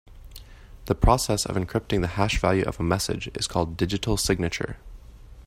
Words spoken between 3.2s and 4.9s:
is called digital signature.